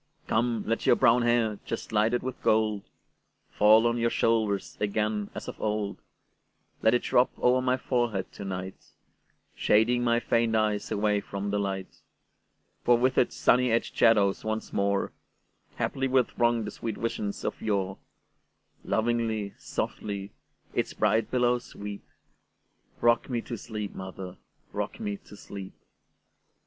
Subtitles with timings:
[0.25, 2.81] Come, let your brown hair, just lighted with gold,
[3.51, 6.01] Fall on your shoulders again as of old;
[6.81, 8.83] Let it drop over my forehead to night,
[9.53, 12.01] Shading my faint eyes away from the light;
[12.83, 17.99] For with its sunny edged shadows once moreHaply will throng the sweet visions of yore;
[18.83, 20.31] Lovingly, softly,
[20.73, 25.75] its bright billows sweep;—Rock me to sleep, mother,—rock me to sleep!